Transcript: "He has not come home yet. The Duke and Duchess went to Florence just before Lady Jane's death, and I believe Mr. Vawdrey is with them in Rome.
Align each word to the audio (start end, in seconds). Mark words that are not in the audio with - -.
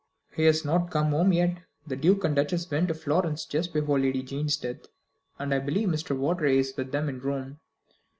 "He 0.31 0.45
has 0.45 0.65
not 0.65 0.89
come 0.89 1.09
home 1.11 1.31
yet. 1.31 1.57
The 1.85 1.95
Duke 1.95 2.23
and 2.23 2.35
Duchess 2.35 2.71
went 2.71 2.87
to 2.87 2.95
Florence 2.95 3.45
just 3.45 3.71
before 3.71 3.99
Lady 3.99 4.23
Jane's 4.23 4.57
death, 4.57 4.87
and 5.37 5.53
I 5.53 5.59
believe 5.59 5.89
Mr. 5.89 6.17
Vawdrey 6.17 6.57
is 6.57 6.73
with 6.75 6.91
them 6.91 7.07
in 7.07 7.19
Rome. 7.19 7.59